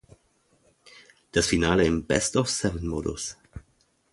[1.31, 3.37] Das Finale im Best-of-Seven-Modus.